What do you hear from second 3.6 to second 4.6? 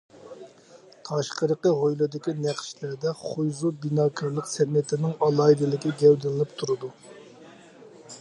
بىناكارلىق